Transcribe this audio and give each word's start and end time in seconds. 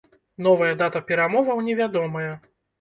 Новая 0.45 0.69
дата 0.79 1.03
перамоваў 1.13 1.63
невядомая. 1.71 2.31